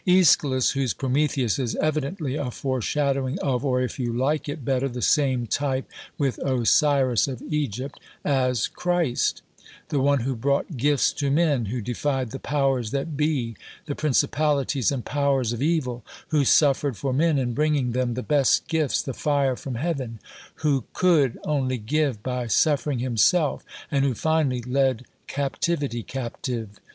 [0.07, 4.99] Aeschylus, whose Prometheus is evidently a foreshadowing of, or, if you like it better, the
[5.03, 9.43] same type (with Osiris of Egypt) as, Christ:
[9.89, 14.91] the one who brought "gifts to men," who defied "the powers that be" (the "principalities"
[14.91, 19.13] and "powers" of evil), who suffered for men in bringing them the "best gifts" (the
[19.13, 20.17] "fire from heaven"),
[20.65, 26.79] who could only give by suffering himself, and who finally "led captivity captive."